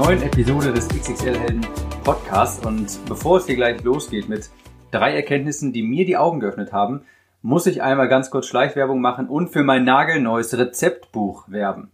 [0.00, 1.66] neuen Episode des XXL Helden
[2.04, 4.48] Podcasts und bevor es hier gleich losgeht mit
[4.90, 7.02] drei Erkenntnissen, die mir die Augen geöffnet haben,
[7.42, 11.90] muss ich einmal ganz kurz Schleichwerbung machen und für mein nagelneues Rezeptbuch werben.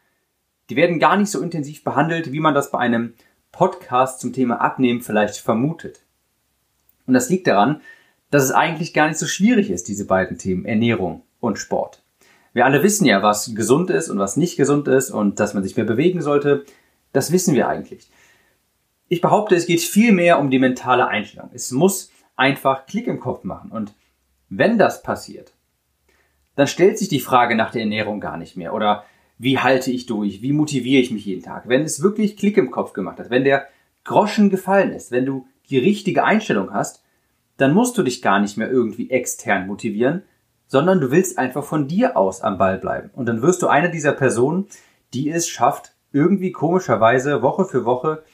[0.71, 3.15] die werden gar nicht so intensiv behandelt, wie man das bei einem
[3.53, 6.03] Podcast zum Thema Abnehmen vielleicht vermutet.
[7.07, 7.81] Und das liegt daran,
[8.31, 12.03] dass es eigentlich gar nicht so schwierig ist, diese beiden Themen Ernährung und Sport.
[12.53, 15.63] Wir alle wissen ja, was gesund ist und was nicht gesund ist und dass man
[15.63, 16.65] sich mehr bewegen sollte.
[17.13, 18.11] Das wissen wir eigentlich.
[19.09, 21.51] Ich behaupte, es geht viel mehr um die mentale Einstellung.
[21.55, 23.71] Es muss einfach Klick im Kopf machen.
[23.71, 23.95] Und
[24.51, 25.53] wenn das passiert,
[26.59, 28.75] dann stellt sich die Frage nach der Ernährung gar nicht mehr.
[28.75, 29.05] Oder
[29.39, 30.43] wie halte ich durch?
[30.43, 31.69] Wie motiviere ich mich jeden Tag?
[31.69, 33.69] Wenn es wirklich Klick im Kopf gemacht hat, wenn der
[34.03, 37.05] Groschen gefallen ist, wenn du die richtige Einstellung hast,
[37.59, 40.25] dann musst du dich gar nicht mehr irgendwie extern motivieren,
[40.67, 43.11] sondern du willst einfach von dir aus am Ball bleiben.
[43.13, 44.67] Und dann wirst du eine dieser Personen,
[45.15, 48.25] die es schafft, irgendwie komischerweise Woche für Woche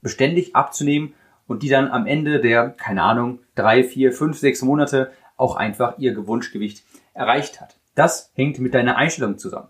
[0.00, 1.14] beständig abzunehmen
[1.46, 5.98] und die dann am Ende der, keine Ahnung, drei, vier, fünf, sechs Monate auch einfach
[5.98, 6.84] ihr Gewunschgewicht
[7.14, 7.76] erreicht hat.
[7.94, 9.68] Das hängt mit deiner Einstellung zusammen.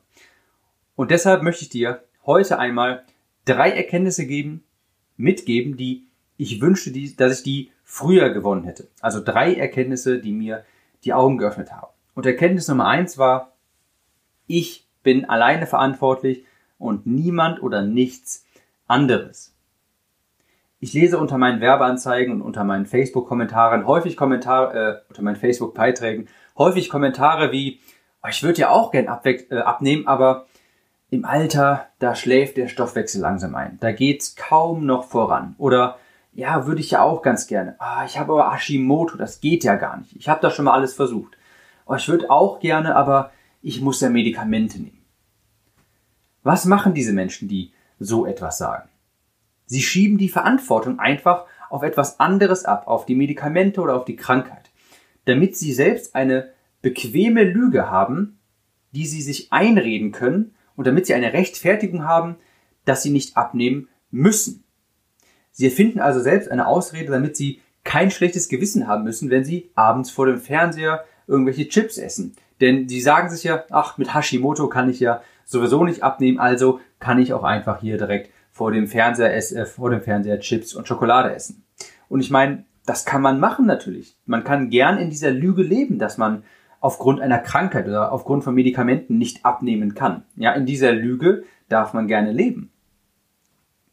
[0.94, 3.04] Und deshalb möchte ich dir heute einmal
[3.44, 4.64] drei Erkenntnisse geben,
[5.16, 8.88] mitgeben, die ich wünschte, dass ich die früher gewonnen hätte.
[9.00, 10.64] Also drei Erkenntnisse, die mir
[11.04, 11.92] die Augen geöffnet haben.
[12.14, 13.52] Und Erkenntnis Nummer eins war,
[14.47, 16.44] ich bin alleine verantwortlich
[16.78, 18.47] und niemand oder nichts
[18.86, 19.51] anderes.
[20.82, 26.26] Ich lese unter meinen Werbeanzeigen und unter meinen Facebook-Kommentaren häufig Kommentare, äh, unter meinen Facebook-Beiträgen
[26.59, 27.78] häufig Kommentare wie,
[28.20, 30.47] oh, ich würde ja auch gern äh, abnehmen, aber
[31.09, 33.78] im Alter, da schläft der Stoffwechsel langsam ein.
[33.78, 35.54] Da geht's kaum noch voran.
[35.56, 35.98] Oder
[36.32, 37.76] ja, würde ich ja auch ganz gerne.
[37.78, 40.16] Ah, ich habe aber Hashimoto, das geht ja gar nicht.
[40.16, 41.37] Ich habe da schon mal alles versucht.
[41.87, 45.04] Oh, ich würde auch gerne, aber ich muss ja Medikamente nehmen.
[46.43, 48.88] Was machen diese Menschen, die so etwas sagen?
[49.72, 54.16] Sie schieben die Verantwortung einfach auf etwas anderes ab, auf die Medikamente oder auf die
[54.16, 54.72] Krankheit
[55.24, 56.50] damit sie selbst eine
[56.80, 58.38] bequeme Lüge haben,
[58.92, 62.36] die sie sich einreden können und damit sie eine Rechtfertigung haben,
[62.84, 64.64] dass sie nicht abnehmen müssen.
[65.52, 69.70] Sie erfinden also selbst eine Ausrede, damit sie kein schlechtes Gewissen haben müssen, wenn sie
[69.74, 72.34] abends vor dem Fernseher irgendwelche Chips essen.
[72.60, 76.80] Denn sie sagen sich ja, ach, mit Hashimoto kann ich ja sowieso nicht abnehmen, also
[77.00, 80.87] kann ich auch einfach hier direkt vor dem Fernseher, äh, vor dem Fernseher Chips und
[80.87, 81.64] Schokolade essen.
[82.08, 84.16] Und ich meine, das kann man machen natürlich.
[84.26, 86.44] Man kann gern in dieser Lüge leben, dass man
[86.81, 90.25] aufgrund einer Krankheit oder aufgrund von Medikamenten nicht abnehmen kann.
[90.37, 92.70] Ja, in dieser Lüge darf man gerne leben.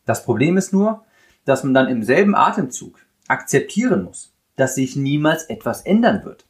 [0.05, 1.05] Das Problem ist nur,
[1.45, 6.47] dass man dann im selben Atemzug akzeptieren muss, dass sich niemals etwas ändern wird.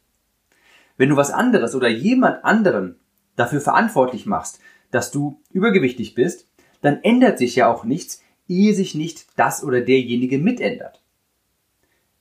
[0.96, 2.96] Wenn du was anderes oder jemand anderen
[3.36, 4.60] dafür verantwortlich machst,
[4.90, 6.49] dass du übergewichtig bist,
[6.80, 11.00] dann ändert sich ja auch nichts, ehe sich nicht das oder derjenige mitändert.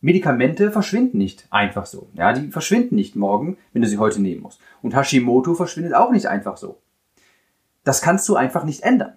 [0.01, 2.09] Medikamente verschwinden nicht einfach so.
[2.13, 4.61] Ja, die verschwinden nicht morgen, wenn du sie heute nehmen musst.
[4.81, 6.79] Und Hashimoto verschwindet auch nicht einfach so.
[7.83, 9.13] Das kannst du einfach nicht ändern.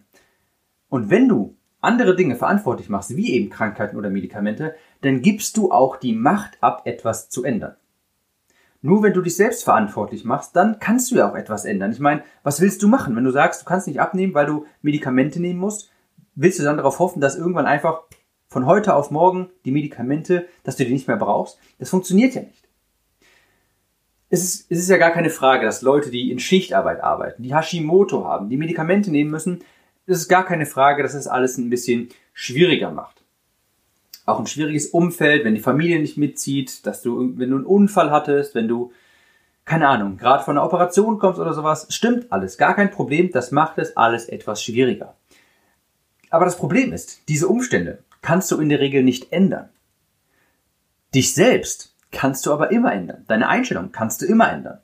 [0.88, 5.70] Und wenn du andere Dinge verantwortlich machst, wie eben Krankheiten oder Medikamente, dann gibst du
[5.70, 7.76] auch die Macht ab, etwas zu ändern.
[8.84, 11.92] Nur wenn du dich selbst verantwortlich machst, dann kannst du ja auch etwas ändern.
[11.92, 13.14] Ich meine, was willst du machen?
[13.14, 15.90] Wenn du sagst, du kannst nicht abnehmen, weil du Medikamente nehmen musst,
[16.34, 18.02] willst du dann darauf hoffen, dass irgendwann einfach
[18.48, 21.58] von heute auf morgen die Medikamente, dass du die nicht mehr brauchst?
[21.78, 22.68] Das funktioniert ja nicht.
[24.30, 27.54] Es ist, es ist ja gar keine Frage, dass Leute, die in Schichtarbeit arbeiten, die
[27.54, 29.62] Hashimoto haben, die Medikamente nehmen müssen,
[30.06, 33.21] es ist gar keine Frage, dass es alles ein bisschen schwieriger macht.
[34.24, 38.10] Auch ein schwieriges Umfeld, wenn die Familie nicht mitzieht, dass du, wenn du einen Unfall
[38.10, 38.92] hattest, wenn du,
[39.64, 43.50] keine Ahnung, gerade von einer Operation kommst oder sowas, stimmt alles, gar kein Problem, das
[43.50, 45.16] macht es alles etwas schwieriger.
[46.30, 49.68] Aber das Problem ist, diese Umstände kannst du in der Regel nicht ändern.
[51.14, 53.24] Dich selbst kannst du aber immer ändern.
[53.26, 54.78] Deine Einstellung kannst du immer ändern.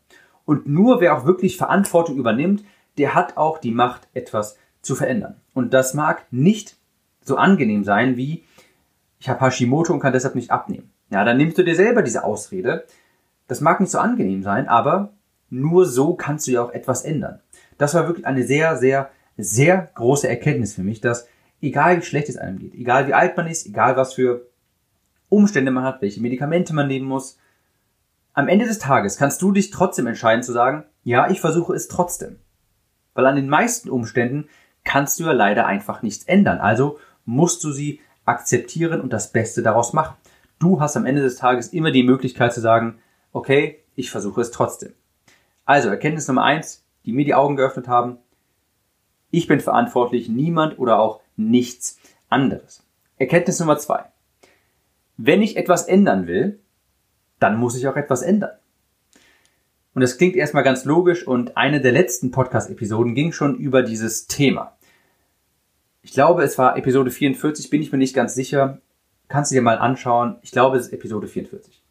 [0.45, 2.65] Und nur wer auch wirklich Verantwortung übernimmt,
[2.99, 5.37] der hat auch die Macht, etwas zu verändern.
[5.55, 6.77] Und das mag nicht
[7.23, 8.45] so angenehm sein wie,
[9.19, 10.91] ich habe Hashimoto und kann deshalb nicht abnehmen.
[11.11, 12.85] Ja, dann nimmst du dir selber diese Ausrede.
[13.47, 15.13] Das mag nicht so angenehm sein, aber
[15.51, 17.41] nur so kannst du ja auch etwas ändern.
[17.79, 21.27] Das war wirklich eine sehr, sehr, sehr große Erkenntnis für mich, dass
[21.63, 24.47] egal wie schlecht es einem geht, egal wie alt man ist, egal was für
[25.29, 27.39] Umstände man hat, welche Medikamente man nehmen muss,
[28.35, 31.89] am Ende des Tages kannst du dich trotzdem entscheiden zu sagen, ja, ich versuche es
[31.89, 32.37] trotzdem.
[33.15, 34.49] Weil an den meisten Umständen
[34.85, 36.59] kannst du ja leider einfach nichts ändern.
[36.59, 40.17] Also musst du sie akzeptieren und das Beste daraus machen.
[40.59, 42.99] Du hast am Ende des Tages immer die Möglichkeit zu sagen,
[43.33, 44.93] okay, ich versuche es trotzdem.
[45.65, 48.19] Also Erkenntnis Nummer eins, die mir die Augen geöffnet haben.
[49.31, 51.99] Ich bin verantwortlich, niemand oder auch nichts
[52.29, 52.83] anderes.
[53.19, 54.05] Erkenntnis Nummer zwei.
[55.17, 56.61] Wenn ich etwas ändern will,
[57.39, 58.53] dann muss ich auch etwas ändern.
[59.95, 64.29] Und das klingt erstmal ganz logisch und eine der letzten Podcast-Episoden ging schon über dieses
[64.29, 64.78] Thema.
[66.09, 68.81] Ich glaube, es war Episode 44, bin ich mir nicht ganz sicher.
[69.29, 70.37] Kannst du dir mal anschauen.
[70.41, 71.83] Ich glaube, es ist Episode 44.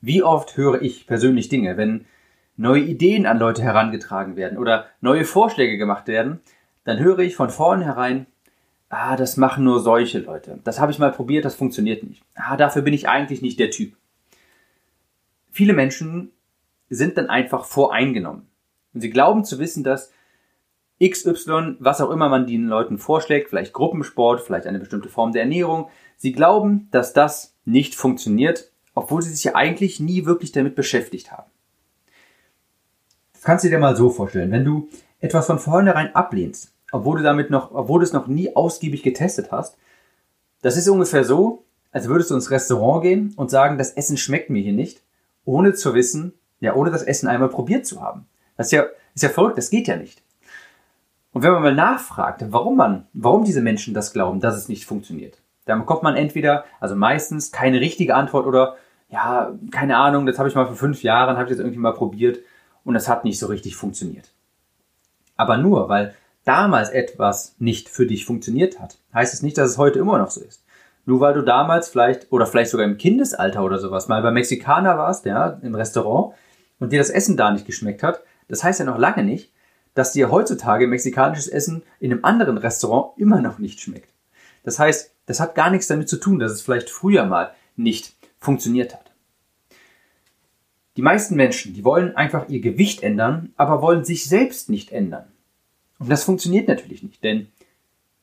[0.00, 2.06] Wie oft höre ich persönlich Dinge, wenn
[2.56, 6.38] neue Ideen an Leute herangetragen werden oder neue Vorschläge gemacht werden,
[6.84, 8.26] dann höre ich von vornherein,
[8.90, 10.60] ah, das machen nur solche Leute.
[10.62, 12.22] Das habe ich mal probiert, das funktioniert nicht.
[12.36, 13.96] Ah, dafür bin ich eigentlich nicht der Typ.
[15.50, 16.30] Viele Menschen
[16.90, 18.46] sind dann einfach voreingenommen.
[18.94, 20.12] Und sie glauben zu wissen, dass
[21.02, 25.42] XY, was auch immer man den Leuten vorschlägt, vielleicht Gruppensport, vielleicht eine bestimmte Form der
[25.42, 30.74] Ernährung, sie glauben, dass das nicht funktioniert, obwohl sie sich ja eigentlich nie wirklich damit
[30.74, 31.50] beschäftigt haben.
[33.32, 34.88] Das kannst du dir mal so vorstellen, wenn du
[35.20, 39.52] etwas von vornherein ablehnst, obwohl du damit noch, obwohl du es noch nie ausgiebig getestet
[39.52, 39.76] hast,
[40.62, 44.50] das ist ungefähr so, als würdest du ins Restaurant gehen und sagen, das Essen schmeckt
[44.50, 45.02] mir hier nicht,
[45.44, 48.26] ohne zu wissen, ja, ohne das Essen einmal probiert zu haben.
[48.56, 50.22] Das ist ja, ist ja verrückt, das geht ja nicht.
[51.32, 54.86] Und wenn man mal nachfragt, warum man, warum diese Menschen das glauben, dass es nicht
[54.86, 58.76] funktioniert, dann bekommt man entweder, also meistens keine richtige Antwort oder
[59.10, 61.94] ja, keine Ahnung, das habe ich mal vor fünf Jahren, habe ich das irgendwie mal
[61.94, 62.38] probiert
[62.84, 64.32] und es hat nicht so richtig funktioniert.
[65.36, 66.14] Aber nur, weil
[66.44, 70.30] damals etwas nicht für dich funktioniert hat, heißt es nicht, dass es heute immer noch
[70.30, 70.64] so ist.
[71.04, 74.98] Nur weil du damals vielleicht, oder vielleicht sogar im Kindesalter oder sowas, mal bei Mexikaner
[74.98, 76.34] warst, ja, im Restaurant,
[76.80, 79.52] und dir das Essen da nicht geschmeckt hat, das heißt ja noch lange nicht,
[79.98, 84.08] dass dir heutzutage mexikanisches Essen in einem anderen Restaurant immer noch nicht schmeckt.
[84.62, 88.14] Das heißt, das hat gar nichts damit zu tun, dass es vielleicht früher mal nicht
[88.38, 89.10] funktioniert hat.
[90.96, 95.24] Die meisten Menschen, die wollen einfach ihr Gewicht ändern, aber wollen sich selbst nicht ändern.
[95.98, 97.48] Und das funktioniert natürlich nicht, denn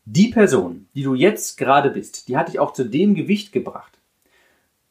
[0.05, 3.99] die Person, die du jetzt gerade bist, die hat dich auch zu dem Gewicht gebracht.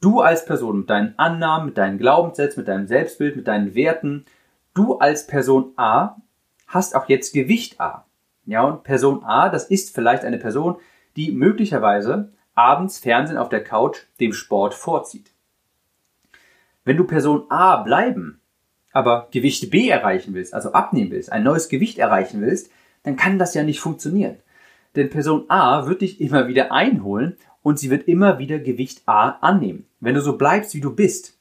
[0.02, 4.26] Du als Person mit deinen Annahmen, mit deinen Glaubenssätzen, mit deinem Selbstbild, mit deinen Werten,
[4.74, 6.16] du als Person A
[6.66, 8.06] hast auch jetzt Gewicht A.
[8.46, 10.76] Ja, und Person A, das ist vielleicht eine Person,
[11.16, 15.30] die möglicherweise abends Fernsehen auf der Couch dem Sport vorzieht.
[16.84, 18.40] Wenn du Person A bleiben,
[18.92, 22.70] aber Gewicht B erreichen willst, also abnehmen willst, ein neues Gewicht erreichen willst,
[23.02, 24.36] dann kann das ja nicht funktionieren.
[24.94, 29.30] Denn Person A wird dich immer wieder einholen und sie wird immer wieder Gewicht A
[29.40, 29.86] annehmen.
[30.00, 31.36] Wenn du so bleibst, wie du bist,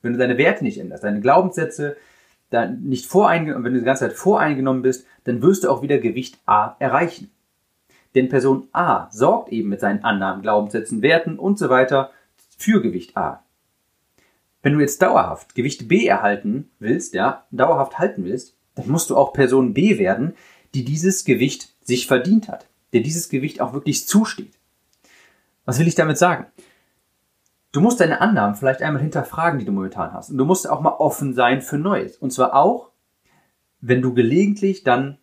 [0.00, 1.96] wenn du deine Werte nicht änderst, deine Glaubenssätze,
[2.50, 5.98] da nicht voreingenommen, wenn du die ganze Zeit voreingenommen bist, dann wirst du auch wieder
[5.98, 7.30] Gewicht A erreichen.
[8.14, 12.10] Denn Person A sorgt eben mit seinen Annahmen, Glaubenssätzen, Werten und so weiter
[12.58, 13.44] für Gewicht A.
[14.62, 19.16] Wenn du jetzt dauerhaft Gewicht B erhalten willst, ja, dauerhaft halten willst, dann musst du
[19.16, 20.34] auch Person B werden,
[20.74, 24.52] die dieses Gewicht sich verdient hat, der dieses Gewicht auch wirklich zusteht.
[25.64, 26.46] Was will ich damit sagen?
[27.72, 30.30] Du musst deine Annahmen vielleicht einmal hinterfragen, die du momentan hast.
[30.30, 32.16] Und du musst auch mal offen sein für Neues.
[32.16, 32.90] Und zwar auch,
[33.80, 35.18] wenn du gelegentlich dann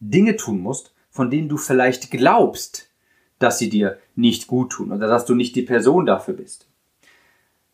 [0.00, 2.90] Dinge tun musst, von denen du vielleicht glaubst,
[3.38, 6.68] dass sie dir nicht gut tun oder dass du nicht die Person dafür bist.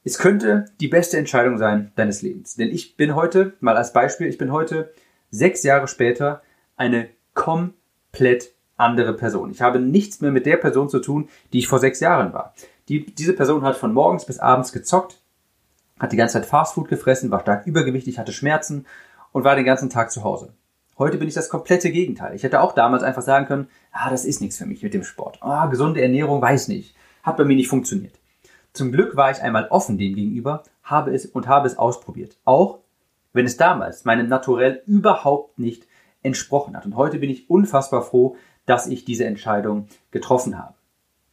[0.03, 2.55] Es könnte die beste Entscheidung sein deines Lebens.
[2.55, 4.93] Denn ich bin heute, mal als Beispiel, ich bin heute
[5.31, 6.43] sechs Jahre später
[6.77, 9.51] eine komplett andere Person.
[9.51, 12.55] Ich habe nichts mehr mit der Person zu tun, die ich vor sechs Jahren war.
[12.89, 15.21] Die, diese Person hat von morgens bis abends gezockt,
[15.99, 18.87] hat die ganze Zeit Fastfood gefressen, war stark übergewichtig, hatte Schmerzen
[19.33, 20.55] und war den ganzen Tag zu Hause.
[20.99, 22.35] Heute bin ich das komplette Gegenteil.
[22.35, 25.05] Ich hätte auch damals einfach sagen können, ah, das ist nichts für mich mit dem
[25.05, 25.39] Sport.
[25.43, 26.95] Ah, gesunde Ernährung, weiß nicht.
[27.23, 28.15] Hat bei mir nicht funktioniert.
[28.73, 32.39] Zum Glück war ich einmal offen dem gegenüber, habe es und habe es ausprobiert.
[32.45, 32.79] Auch
[33.33, 35.87] wenn es damals meinem Naturell überhaupt nicht
[36.23, 36.87] entsprochen hat.
[36.87, 40.76] Und heute bin ich unfassbar froh, dass ich diese Entscheidung getroffen habe.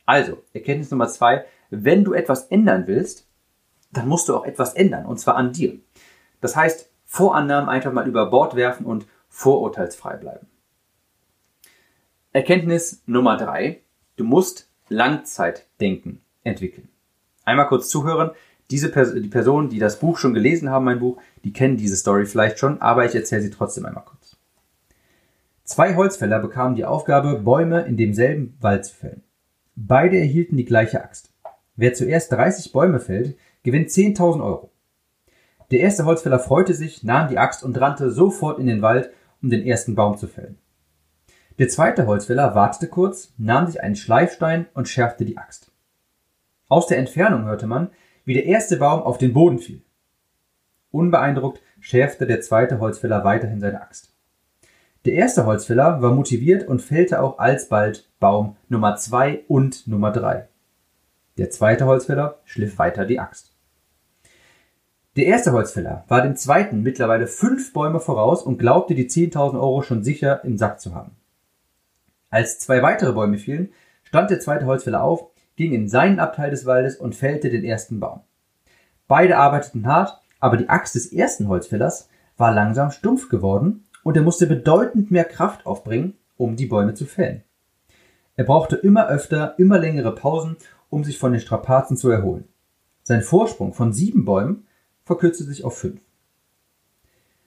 [0.06, 3.28] Also, Erkenntnis Nummer zwei, wenn du etwas ändern willst,
[3.92, 5.80] dann musst du auch etwas ändern, und zwar an dir.
[6.42, 10.48] Das heißt, Vorannahmen einfach mal über Bord werfen und vorurteilsfrei bleiben.
[12.32, 13.82] Erkenntnis Nummer drei,
[14.16, 16.90] du musst Langzeitdenken entwickeln.
[17.46, 18.32] Einmal kurz zuhören.
[18.72, 21.96] Diese Pers die Personen, die das Buch schon gelesen haben, mein Buch, die kennen diese
[21.96, 24.38] Story vielleicht schon, aber ich erzähle sie trotzdem einmal kurz.
[25.64, 29.24] Zwei Holzfäller bekamen die Aufgabe, Bäume in demselben Wald zu fällen.
[29.76, 31.32] Beide erhielten die gleiche Axt.
[31.76, 34.72] Wer zuerst 30 Bäume fällt, gewinnt 10.000 Euro.
[35.72, 39.10] Der erste Holzfäller freute sich, nahm die Axt und rannte sofort in den Wald,
[39.42, 40.60] um den ersten Baum zu fällen.
[41.58, 45.72] Der zweite Holzfäller wartete kurz, nahm sich einen Schleifstein und schärfte die Axt.
[46.68, 47.90] Aus der Entfernung hörte man,
[48.26, 49.82] wie der erste Baum auf den Boden fiel.
[50.92, 54.13] Unbeeindruckt schärfte der zweite Holzfäller weiterhin seine Axt.
[55.06, 60.48] Der erste Holzfäller war motiviert und fällte auch alsbald Baum Nummer zwei und Nummer drei.
[61.38, 63.54] Der zweite Holzfäller schliff weiter die Axt.
[65.18, 69.82] Der erste Holzfäller war dem zweiten mittlerweile fünf Bäume voraus und glaubte, die 10.000 Euro
[69.82, 71.12] schon sicher im Sack zu haben.
[72.30, 76.66] Als zwei weitere Bäume fielen, stand der zweite Holzfäller auf, ging in seinen Abteil des
[76.66, 78.22] Waldes und fällte den ersten Baum.
[79.08, 84.24] Beide arbeiteten hart, aber die Axt des ersten Holzfällers war langsam stumpf geworden und er
[84.24, 87.44] musste bedeutend mehr Kraft aufbringen, um die Bäume zu fällen.
[88.36, 90.58] Er brauchte immer öfter, immer längere Pausen,
[90.90, 92.46] um sich von den Strapazen zu erholen.
[93.04, 94.68] Sein Vorsprung von sieben Bäumen
[95.04, 96.02] verkürzte sich auf fünf.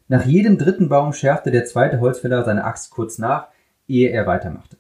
[0.09, 3.49] Nach jedem dritten Baum schärfte der zweite Holzfäller seine Axt kurz nach,
[3.89, 4.77] ehe er weitermachte.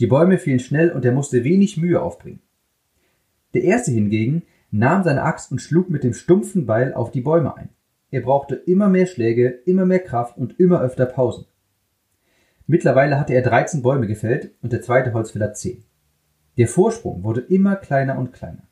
[0.00, 2.40] Die Bäume fielen schnell und er musste wenig Mühe aufbringen.
[3.54, 7.56] Der erste hingegen nahm seine Axt und schlug mit dem stumpfen Beil auf die Bäume
[7.56, 7.68] ein.
[8.12, 11.46] Er brauchte immer mehr Schläge, immer mehr Kraft und immer öfter Pausen.
[12.66, 15.82] Mittlerweile hatte er 13 Bäume gefällt und der zweite Holzfäller 10.
[16.58, 18.64] Der Vorsprung wurde immer kleiner und kleiner.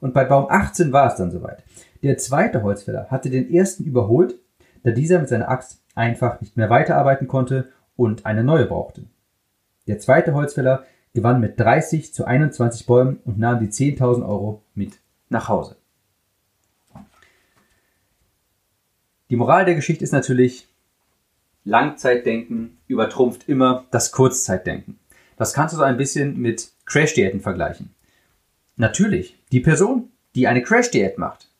[0.00, 1.62] Und bei Baum 18 war es dann soweit.
[2.02, 4.34] Der zweite Holzfäller hatte den ersten überholt,
[4.82, 9.04] da dieser mit seiner Axt einfach nicht mehr weiterarbeiten konnte und eine neue brauchte.
[9.86, 10.82] Der zweite Holzfäller
[11.14, 15.76] gewann mit 30 zu 21 Bäumen und nahm die 10.000 Euro mit nach Hause.
[19.30, 20.68] Die Moral der Geschichte ist natürlich,
[21.64, 24.98] Langzeitdenken übertrumpft immer das Kurzzeitdenken.
[25.36, 27.94] Das kannst du so ein bisschen mit Crash-Diäten vergleichen.
[28.76, 31.50] Natürlich, die Person, die eine Crash-Diät macht,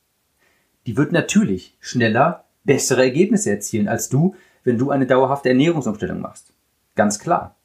[0.86, 4.34] die wird natürlich schneller bessere Ergebnisse erzielen als du,
[4.64, 6.54] wenn du eine dauerhafte Ernährungsumstellung machst.
[6.94, 7.56] Ganz klar.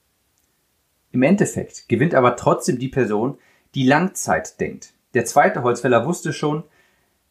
[1.12, 3.38] Im Endeffekt gewinnt aber trotzdem die Person,
[3.76, 4.94] die Langzeit denkt.
[5.14, 6.64] Der zweite Holzfäller wusste schon,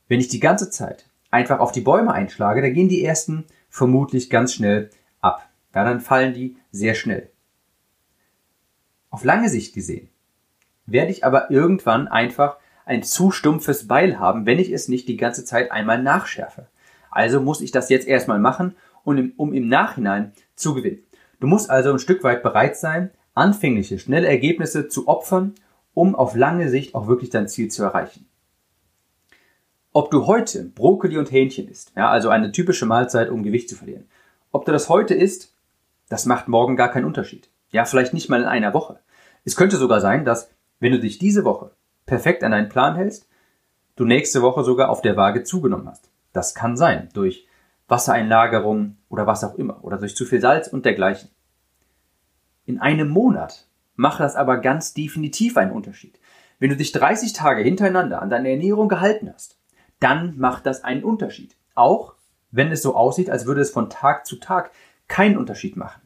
[0.09, 4.31] wenn ich die ganze Zeit einfach auf die Bäume einschlage, da gehen die ersten vermutlich
[4.31, 5.49] ganz schnell ab.
[5.75, 7.31] Ja, dann fallen die sehr schnell.
[9.11, 10.09] Auf lange Sicht gesehen
[10.87, 15.17] werde ich aber irgendwann einfach ein zu stumpfes Beil haben, wenn ich es nicht die
[15.17, 16.67] ganze Zeit einmal nachschärfe.
[17.11, 18.75] Also muss ich das jetzt erstmal machen,
[19.05, 21.03] um im Nachhinein zu gewinnen.
[21.41, 25.55] Du musst also ein Stück weit bereit sein, anfängliche, schnelle Ergebnisse zu opfern,
[25.95, 28.27] um auf lange Sicht auch wirklich dein Ziel zu erreichen.
[29.95, 33.77] Ob du heute Brokkoli und Hähnchen isst, ja, also eine typische Mahlzeit, um Gewicht zu
[33.77, 34.09] verlieren.
[34.51, 35.55] Ob du das heute isst,
[36.09, 37.51] das macht morgen gar keinen Unterschied.
[37.71, 39.01] Ja, vielleicht nicht mal in einer Woche.
[39.45, 41.73] Es könnte sogar sein, dass, wenn du dich diese Woche
[42.07, 43.29] perfekt an deinen Plan hältst,
[43.97, 46.11] du nächste Woche sogar auf der Waage zugenommen hast.
[46.33, 47.47] Das kann sein, durch
[47.89, 51.29] Wassereinlagerung oder was auch immer, oder durch zu viel Salz und dergleichen.
[52.65, 56.19] In einem Monat macht das aber ganz definitiv einen Unterschied.
[56.59, 59.59] Wenn du dich 30 Tage hintereinander an deine Ernährung gehalten hast,
[60.03, 61.57] dann macht das einen Unterschied.
[61.75, 62.15] Auch
[62.51, 64.71] wenn es so aussieht, als würde es von Tag zu Tag
[65.09, 66.03] keinen Unterschied machen.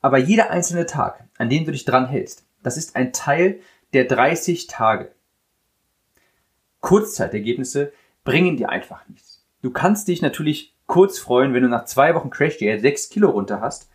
[0.00, 3.60] Aber jeder einzelne Tag, an dem du dich dran hältst, das ist ein Teil
[3.92, 5.12] der 30 Tage.
[6.80, 7.92] Kurzzeitergebnisse
[8.24, 9.44] bringen dir einfach nichts.
[9.62, 13.30] Du kannst dich natürlich kurz freuen, wenn du nach zwei Wochen Crash Diät 6 Kilo
[13.30, 13.88] runter hast,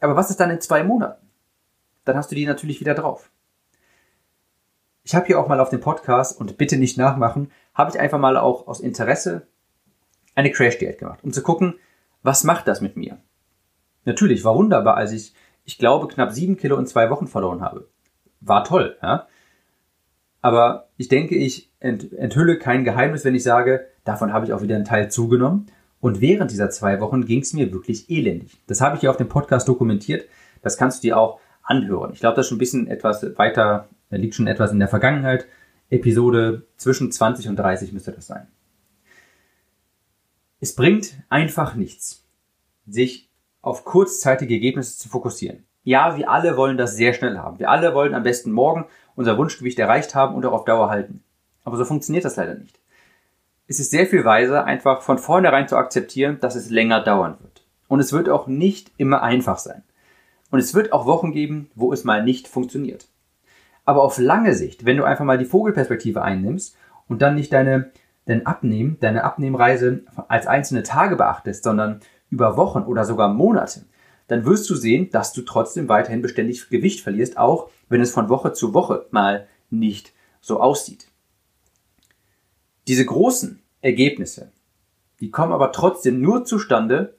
[0.00, 1.30] Aber was ist dann in zwei Monaten?
[2.04, 3.30] Dann hast du die natürlich wieder drauf.
[5.04, 8.18] Ich habe hier auch mal auf dem Podcast, und bitte nicht nachmachen, habe ich einfach
[8.18, 9.46] mal auch aus Interesse
[10.34, 11.74] eine Crash-Diät gemacht, um zu gucken,
[12.22, 13.18] was macht das mit mir?
[14.04, 17.88] Natürlich, war wunderbar, als ich, ich glaube, knapp sieben Kilo in zwei Wochen verloren habe.
[18.40, 19.26] War toll, ja.
[20.40, 24.74] Aber ich denke, ich enthülle kein Geheimnis, wenn ich sage, davon habe ich auch wieder
[24.74, 25.66] einen Teil zugenommen.
[26.00, 28.60] Und während dieser zwei Wochen ging es mir wirklich elendig.
[28.66, 30.28] Das habe ich hier auf dem Podcast dokumentiert.
[30.60, 32.12] Das kannst du dir auch anhören.
[32.12, 33.88] Ich glaube, das ist schon ein bisschen etwas weiter,
[34.20, 35.46] liegt schon etwas in der Vergangenheit.
[35.90, 38.46] Episode zwischen 20 und 30 müsste das sein.
[40.60, 42.24] Es bringt einfach nichts,
[42.86, 43.28] sich
[43.62, 45.64] auf kurzzeitige Ergebnisse zu fokussieren.
[45.84, 47.58] Ja, wir alle wollen das sehr schnell haben.
[47.58, 51.22] Wir alle wollen am besten morgen unser Wunschgewicht erreicht haben und auch auf Dauer halten.
[51.64, 52.78] Aber so funktioniert das leider nicht.
[53.66, 57.64] Es ist sehr viel weiser, einfach von vornherein zu akzeptieren, dass es länger dauern wird.
[57.88, 59.82] Und es wird auch nicht immer einfach sein.
[60.50, 63.08] Und es wird auch Wochen geben, wo es mal nicht funktioniert.
[63.84, 66.76] Aber auf lange Sicht, wenn du einfach mal die Vogelperspektive einnimmst
[67.08, 67.90] und dann nicht deine,
[68.26, 73.84] dein Abnehmen, deine Abnehmreise als einzelne Tage beachtest, sondern über Wochen oder sogar Monate,
[74.28, 78.28] dann wirst du sehen, dass du trotzdem weiterhin beständig Gewicht verlierst, auch wenn es von
[78.28, 81.08] Woche zu Woche mal nicht so aussieht.
[82.88, 84.52] Diese großen Ergebnisse,
[85.20, 87.14] die kommen aber trotzdem nur zustande,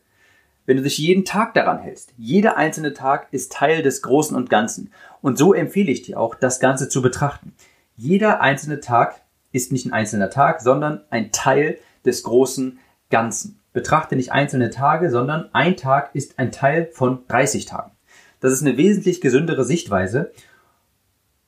[0.66, 2.14] wenn du dich jeden Tag daran hältst.
[2.18, 4.92] Jeder einzelne Tag ist Teil des Großen und Ganzen.
[5.22, 7.54] Und so empfehle ich dir auch, das Ganze zu betrachten.
[7.96, 12.80] Jeder einzelne Tag ist nicht ein einzelner Tag, sondern ein Teil des großen
[13.10, 13.60] Ganzen.
[13.72, 17.92] Betrachte nicht einzelne Tage, sondern ein Tag ist ein Teil von 30 Tagen.
[18.40, 20.32] Das ist eine wesentlich gesündere Sichtweise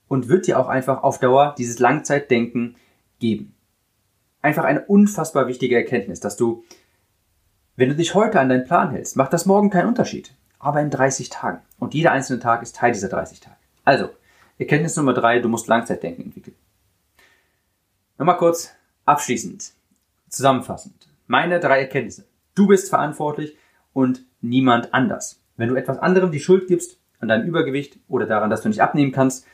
[0.08, 2.76] und wird dir auch einfach auf Dauer dieses Langzeitdenken
[3.20, 3.56] geben.
[4.42, 6.64] Einfach eine unfassbar wichtige Erkenntnis, dass du
[7.76, 10.34] wenn du dich heute an deinen Plan hältst, macht das morgen keinen Unterschied.
[10.60, 11.62] Aber in 30 Tagen.
[11.78, 13.58] Und jeder einzelne Tag ist Teil dieser 30 Tage.
[13.84, 14.10] Also,
[14.58, 16.56] Erkenntnis Nummer drei, du musst Langzeitdenken entwickeln.
[18.18, 18.74] Nochmal kurz
[19.06, 19.74] abschließend,
[20.30, 21.10] zusammenfassend.
[21.28, 22.26] Meine drei Erkenntnisse.
[22.56, 23.58] Du bist verantwortlich
[23.94, 25.42] und niemand anders.
[25.58, 28.82] Wenn du etwas anderem die Schuld gibst, an deinem Übergewicht oder daran, dass du nicht
[28.82, 29.46] abnehmen kannst,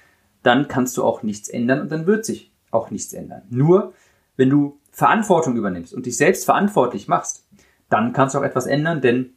[0.44, 3.44] dann kannst du auch nichts ändern und dann wird sich auch nichts ändern.
[3.50, 3.94] Nur,
[4.36, 7.46] wenn du Verantwortung übernimmst und dich selbst verantwortlich machst,
[7.92, 9.34] dann kannst du auch etwas ändern, denn